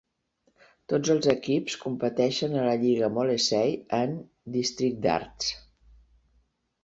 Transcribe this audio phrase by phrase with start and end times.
[0.93, 4.15] Tots els equips competeixen a la Lliga Molesey and
[4.55, 5.51] District Darts.